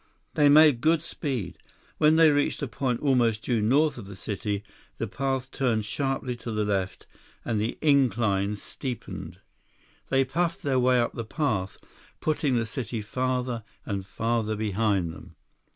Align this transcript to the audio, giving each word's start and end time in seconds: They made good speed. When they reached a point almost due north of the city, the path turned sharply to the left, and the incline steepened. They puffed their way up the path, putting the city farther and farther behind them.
They 0.33 0.49
made 0.49 0.81
good 0.81 1.03
speed. 1.03 1.59
When 1.99 2.15
they 2.15 2.31
reached 2.31 2.63
a 2.63 2.67
point 2.67 3.01
almost 3.01 3.43
due 3.43 3.61
north 3.61 3.99
of 3.99 4.07
the 4.07 4.15
city, 4.15 4.63
the 4.97 5.05
path 5.05 5.51
turned 5.51 5.85
sharply 5.85 6.35
to 6.37 6.51
the 6.51 6.65
left, 6.65 7.05
and 7.45 7.61
the 7.61 7.77
incline 7.81 8.55
steepened. 8.55 9.41
They 10.09 10.25
puffed 10.25 10.63
their 10.63 10.79
way 10.79 10.99
up 10.99 11.13
the 11.13 11.23
path, 11.23 11.77
putting 12.19 12.55
the 12.55 12.65
city 12.65 13.03
farther 13.03 13.63
and 13.85 14.03
farther 14.03 14.55
behind 14.55 15.13
them. 15.13 15.35